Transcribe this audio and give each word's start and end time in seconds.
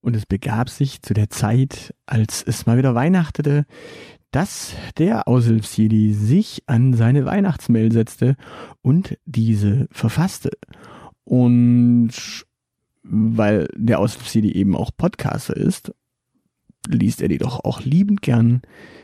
Und 0.00 0.16
es 0.16 0.24
begab 0.24 0.70
sich 0.70 1.02
zu 1.02 1.12
der 1.12 1.28
Zeit, 1.28 1.94
als 2.06 2.42
es 2.42 2.64
mal 2.64 2.78
wieder 2.78 2.94
weihnachtete, 2.94 3.66
dass 4.30 4.72
der 4.96 5.28
Aushilfsjedi 5.28 6.14
sich 6.14 6.62
an 6.66 6.94
seine 6.94 7.24
Weihnachtsmail 7.24 7.92
setzte 7.92 8.36
und 8.82 9.18
diese 9.26 9.86
verfasste. 9.90 10.50
Und 11.24 12.46
weil 13.08 13.68
der 13.74 13.98
Aushilfsjedi 13.98 14.52
eben 14.52 14.76
auch 14.76 14.90
Podcaster 14.96 15.56
ist, 15.56 15.92
liest 16.86 17.22
er 17.22 17.28
die 17.28 17.38
doch 17.38 17.64
auch 17.64 17.80
liebend 17.82 18.22
gern 18.22 18.62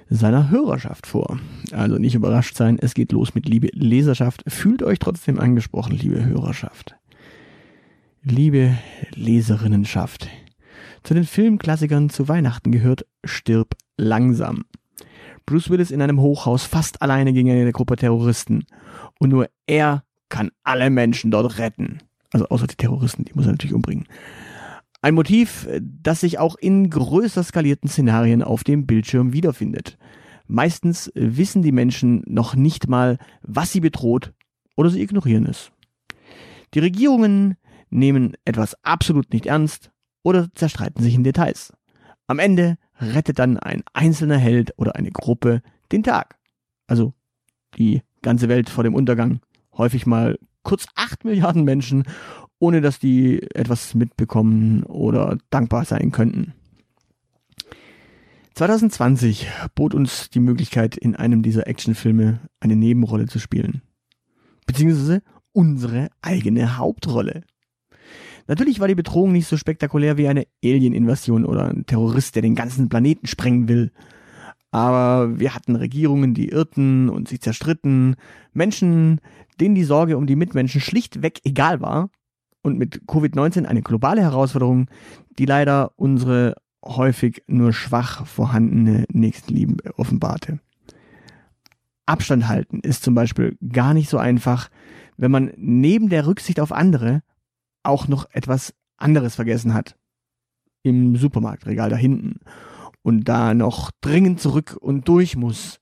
seiner 0.08 0.50
Hörerschaft 0.50 1.06
vor. 1.06 1.38
Also 1.72 1.96
nicht 1.96 2.14
überrascht 2.14 2.56
sein, 2.56 2.78
es 2.78 2.94
geht 2.94 3.12
los 3.12 3.34
mit 3.34 3.48
liebe 3.48 3.68
Leserschaft. 3.72 4.44
Fühlt 4.46 4.82
euch 4.82 4.98
trotzdem 4.98 5.38
angesprochen, 5.40 5.96
liebe 5.96 6.24
Hörerschaft. 6.24 6.94
Liebe 8.22 8.76
Leserinnenschaft. 9.14 10.28
Zu 11.02 11.14
den 11.14 11.24
Filmklassikern 11.24 12.10
zu 12.10 12.28
Weihnachten 12.28 12.72
gehört 12.72 13.06
Stirb 13.24 13.74
langsam. 13.96 14.64
Bruce 15.46 15.68
Willis 15.68 15.90
in 15.90 16.00
einem 16.00 16.20
Hochhaus 16.20 16.64
fast 16.64 17.02
alleine 17.02 17.32
gegen 17.32 17.50
eine 17.50 17.72
Gruppe 17.72 17.96
Terroristen. 17.96 18.64
Und 19.18 19.30
nur 19.30 19.48
er 19.66 20.04
kann 20.30 20.50
alle 20.62 20.88
Menschen 20.88 21.30
dort 21.30 21.58
retten. 21.58 22.00
Also 22.34 22.48
außer 22.48 22.66
die 22.66 22.74
Terroristen, 22.74 23.24
die 23.24 23.32
muss 23.34 23.46
er 23.46 23.52
natürlich 23.52 23.74
umbringen. 23.74 24.08
Ein 25.02 25.14
Motiv, 25.14 25.68
das 25.80 26.20
sich 26.20 26.40
auch 26.40 26.56
in 26.56 26.90
größer 26.90 27.44
skalierten 27.44 27.88
Szenarien 27.88 28.42
auf 28.42 28.64
dem 28.64 28.86
Bildschirm 28.86 29.32
wiederfindet. 29.32 29.96
Meistens 30.48 31.12
wissen 31.14 31.62
die 31.62 31.70
Menschen 31.70 32.24
noch 32.26 32.56
nicht 32.56 32.88
mal, 32.88 33.18
was 33.42 33.70
sie 33.70 33.78
bedroht 33.78 34.32
oder 34.76 34.90
sie 34.90 35.00
ignorieren 35.00 35.46
es. 35.46 35.70
Die 36.74 36.80
Regierungen 36.80 37.54
nehmen 37.88 38.32
etwas 38.44 38.74
absolut 38.82 39.32
nicht 39.32 39.46
ernst 39.46 39.92
oder 40.24 40.48
zerstreiten 40.56 41.04
sich 41.04 41.14
in 41.14 41.22
Details. 41.22 41.72
Am 42.26 42.40
Ende 42.40 42.78
rettet 42.98 43.38
dann 43.38 43.58
ein 43.58 43.84
einzelner 43.92 44.38
Held 44.38 44.72
oder 44.76 44.96
eine 44.96 45.12
Gruppe 45.12 45.62
den 45.92 46.02
Tag. 46.02 46.36
Also 46.88 47.14
die 47.78 48.02
ganze 48.22 48.48
Welt 48.48 48.70
vor 48.70 48.82
dem 48.82 48.96
Untergang. 48.96 49.38
Häufig 49.76 50.04
mal 50.04 50.36
kurz 50.64 50.86
acht 50.96 51.24
Milliarden 51.24 51.62
Menschen, 51.62 52.02
ohne 52.58 52.80
dass 52.80 52.98
die 52.98 53.42
etwas 53.54 53.94
mitbekommen 53.94 54.82
oder 54.84 55.38
dankbar 55.50 55.84
sein 55.84 56.10
könnten. 56.10 56.54
2020 58.54 59.48
bot 59.74 59.94
uns 59.94 60.30
die 60.30 60.40
Möglichkeit, 60.40 60.96
in 60.96 61.16
einem 61.16 61.42
dieser 61.42 61.66
Actionfilme 61.66 62.40
eine 62.60 62.76
Nebenrolle 62.76 63.26
zu 63.26 63.38
spielen. 63.38 63.82
Beziehungsweise 64.66 65.22
unsere 65.52 66.08
eigene 66.22 66.78
Hauptrolle. 66.78 67.42
Natürlich 68.46 68.78
war 68.78 68.88
die 68.88 68.94
Bedrohung 68.94 69.32
nicht 69.32 69.46
so 69.46 69.56
spektakulär 69.56 70.18
wie 70.18 70.28
eine 70.28 70.46
Alien-Invasion 70.62 71.44
oder 71.44 71.68
ein 71.68 71.86
Terrorist, 71.86 72.34
der 72.34 72.42
den 72.42 72.54
ganzen 72.54 72.88
Planeten 72.88 73.26
sprengen 73.26 73.68
will. 73.68 73.90
Aber 74.70 75.38
wir 75.38 75.54
hatten 75.54 75.76
Regierungen, 75.76 76.34
die 76.34 76.48
irrten 76.48 77.08
und 77.08 77.28
sich 77.28 77.40
zerstritten, 77.40 78.16
Menschen, 78.52 79.20
denen 79.60 79.74
die 79.74 79.84
Sorge 79.84 80.16
um 80.16 80.26
die 80.26 80.36
Mitmenschen 80.36 80.80
schlichtweg 80.80 81.40
egal 81.44 81.80
war 81.80 82.10
und 82.62 82.78
mit 82.78 83.02
Covid-19 83.06 83.66
eine 83.66 83.82
globale 83.82 84.22
Herausforderung, 84.22 84.88
die 85.38 85.46
leider 85.46 85.92
unsere 85.96 86.54
häufig 86.84 87.42
nur 87.46 87.72
schwach 87.72 88.26
vorhandene 88.26 89.04
Nächstenliebe 89.12 89.94
offenbarte. 89.96 90.60
Abstand 92.06 92.48
halten 92.48 92.80
ist 92.80 93.02
zum 93.02 93.14
Beispiel 93.14 93.56
gar 93.72 93.94
nicht 93.94 94.10
so 94.10 94.18
einfach, 94.18 94.68
wenn 95.16 95.30
man 95.30 95.52
neben 95.56 96.08
der 96.08 96.26
Rücksicht 96.26 96.60
auf 96.60 96.72
andere 96.72 97.22
auch 97.82 98.08
noch 98.08 98.28
etwas 98.32 98.74
anderes 98.96 99.34
vergessen 99.34 99.74
hat. 99.74 99.96
Im 100.82 101.16
Supermarktregal 101.16 101.90
da 101.90 101.96
hinten. 101.96 102.40
Und 103.02 103.24
da 103.24 103.54
noch 103.54 103.90
dringend 104.00 104.40
zurück 104.40 104.76
und 104.80 105.08
durch 105.08 105.36
muss. 105.36 105.80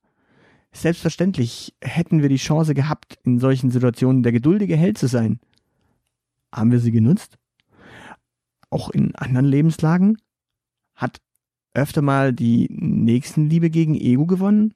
Selbstverständlich 0.72 1.74
hätten 1.82 2.22
wir 2.22 2.28
die 2.28 2.36
Chance 2.36 2.74
gehabt, 2.74 3.18
in 3.24 3.38
solchen 3.38 3.70
Situationen 3.70 4.22
der 4.22 4.32
geduldige 4.32 4.76
Held 4.76 4.98
zu 4.98 5.06
sein. 5.06 5.38
Haben 6.52 6.72
wir 6.72 6.80
sie 6.80 6.92
genutzt? 6.92 7.38
Auch 8.70 8.90
in 8.90 9.14
anderen 9.14 9.46
Lebenslagen? 9.46 10.18
Hat 10.94 11.20
öfter 11.74 12.02
mal 12.02 12.32
die 12.32 12.68
Nächstenliebe 12.70 13.70
gegen 13.70 13.94
Ego 13.94 14.26
gewonnen? 14.26 14.74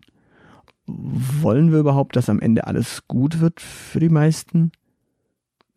Wollen 0.86 1.72
wir 1.72 1.80
überhaupt, 1.80 2.16
dass 2.16 2.28
am 2.28 2.40
Ende 2.40 2.66
alles 2.66 3.06
gut 3.08 3.40
wird 3.40 3.60
für 3.60 4.00
die 4.00 4.08
meisten? 4.08 4.70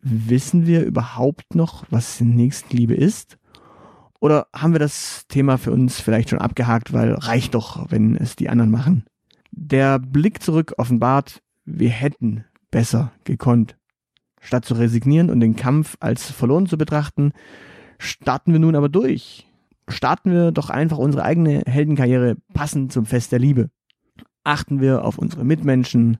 wissen 0.02 0.66
wir 0.66 0.84
überhaupt 0.84 1.54
noch, 1.54 1.84
was 1.90 2.20
Nächstenliebe 2.20 2.94
ist? 2.94 3.38
Oder 4.20 4.48
haben 4.54 4.72
wir 4.72 4.78
das 4.78 5.26
Thema 5.28 5.56
für 5.56 5.72
uns 5.72 6.00
vielleicht 6.00 6.30
schon 6.30 6.40
abgehakt, 6.40 6.92
weil 6.92 7.14
reicht 7.14 7.54
doch, 7.54 7.90
wenn 7.90 8.16
es 8.16 8.36
die 8.36 8.48
anderen 8.48 8.70
machen? 8.70 9.04
Der 9.62 9.98
Blick 9.98 10.42
zurück 10.42 10.72
offenbart, 10.78 11.42
wir 11.66 11.90
hätten 11.90 12.46
besser 12.70 13.12
gekonnt. 13.24 13.76
Statt 14.40 14.64
zu 14.64 14.72
resignieren 14.72 15.28
und 15.28 15.40
den 15.40 15.54
Kampf 15.54 15.98
als 16.00 16.30
verloren 16.30 16.66
zu 16.66 16.78
betrachten, 16.78 17.32
starten 17.98 18.52
wir 18.52 18.58
nun 18.58 18.74
aber 18.74 18.88
durch. 18.88 19.46
Starten 19.86 20.30
wir 20.30 20.50
doch 20.50 20.70
einfach 20.70 20.96
unsere 20.96 21.24
eigene 21.24 21.62
Heldenkarriere 21.66 22.36
passend 22.54 22.90
zum 22.90 23.04
Fest 23.04 23.32
der 23.32 23.38
Liebe. 23.38 23.68
Achten 24.44 24.80
wir 24.80 25.04
auf 25.04 25.18
unsere 25.18 25.44
Mitmenschen, 25.44 26.16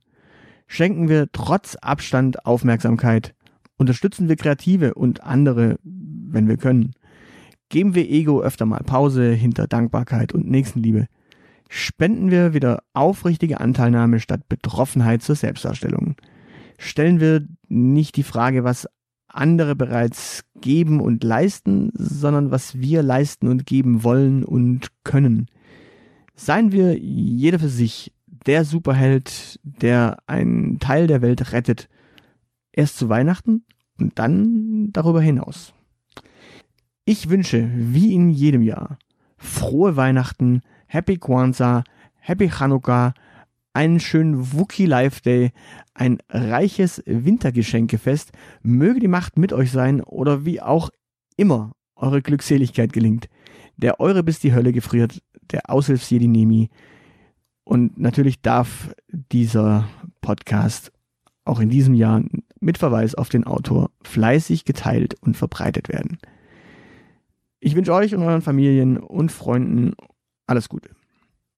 schenken 0.66 1.08
wir 1.08 1.32
trotz 1.32 1.76
Abstand 1.76 2.44
Aufmerksamkeit 2.44 3.34
Unterstützen 3.80 4.28
wir 4.28 4.36
Kreative 4.36 4.92
und 4.92 5.24
andere, 5.24 5.78
wenn 5.82 6.46
wir 6.48 6.58
können. 6.58 6.92
Geben 7.70 7.94
wir 7.94 8.10
Ego 8.10 8.42
öfter 8.42 8.66
mal 8.66 8.82
Pause 8.84 9.32
hinter 9.32 9.68
Dankbarkeit 9.68 10.34
und 10.34 10.50
Nächstenliebe. 10.50 11.06
Spenden 11.72 12.32
wir 12.32 12.52
wieder 12.52 12.82
aufrichtige 12.94 13.60
Anteilnahme 13.60 14.18
statt 14.18 14.48
Betroffenheit 14.48 15.22
zur 15.22 15.36
Selbstdarstellung. 15.36 16.16
Stellen 16.78 17.20
wir 17.20 17.46
nicht 17.68 18.16
die 18.16 18.24
Frage, 18.24 18.64
was 18.64 18.88
andere 19.28 19.76
bereits 19.76 20.42
geben 20.60 21.00
und 21.00 21.22
leisten, 21.22 21.92
sondern 21.94 22.50
was 22.50 22.80
wir 22.80 23.04
leisten 23.04 23.46
und 23.46 23.66
geben 23.66 24.02
wollen 24.02 24.44
und 24.44 24.88
können. 25.04 25.46
Seien 26.34 26.72
wir 26.72 26.98
jeder 26.98 27.60
für 27.60 27.68
sich 27.68 28.12
der 28.26 28.64
Superheld, 28.64 29.60
der 29.62 30.18
einen 30.26 30.80
Teil 30.80 31.06
der 31.06 31.22
Welt 31.22 31.52
rettet 31.52 31.88
Erst 32.72 32.98
zu 32.98 33.08
Weihnachten 33.08 33.64
und 33.98 34.18
dann 34.18 34.92
darüber 34.92 35.20
hinaus. 35.20 35.72
Ich 37.04 37.28
wünsche, 37.28 37.68
wie 37.74 38.14
in 38.14 38.30
jedem 38.30 38.62
Jahr, 38.62 38.98
frohe 39.40 39.96
Weihnachten, 39.96 40.60
Happy 40.86 41.16
Kwanzaa, 41.16 41.82
Happy 42.18 42.48
Chanukka, 42.48 43.14
einen 43.72 44.00
schönen 44.00 44.52
Wookie 44.52 44.86
Life 44.86 45.22
Day, 45.22 45.52
ein 45.94 46.18
reiches 46.28 47.02
Wintergeschenkefest, 47.06 48.32
möge 48.62 49.00
die 49.00 49.08
Macht 49.08 49.38
mit 49.38 49.52
euch 49.52 49.70
sein 49.70 50.00
oder 50.02 50.44
wie 50.44 50.60
auch 50.60 50.90
immer 51.36 51.72
eure 51.96 52.22
Glückseligkeit 52.22 52.92
gelingt. 52.92 53.28
Der 53.76 54.00
Eure 54.00 54.22
bis 54.22 54.40
die 54.40 54.52
Hölle 54.52 54.72
gefriert, 54.72 55.22
der 55.52 55.70
Aushilfsjedi 55.70 56.28
Nemi. 56.28 56.68
Und 57.64 57.98
natürlich 57.98 58.42
darf 58.42 58.94
dieser 59.08 59.88
Podcast 60.20 60.92
auch 61.44 61.60
in 61.60 61.70
diesem 61.70 61.94
Jahr 61.94 62.22
mit 62.60 62.78
Verweis 62.78 63.14
auf 63.14 63.28
den 63.28 63.44
Autor 63.44 63.90
fleißig 64.02 64.64
geteilt 64.64 65.14
und 65.22 65.36
verbreitet 65.36 65.88
werden. 65.88 66.18
Ich 67.60 67.76
wünsche 67.76 67.92
euch 67.92 68.14
und 68.14 68.22
euren 68.22 68.40
Familien 68.42 68.96
und 68.96 69.30
Freunden 69.30 69.92
alles 70.46 70.68
Gute. 70.68 70.90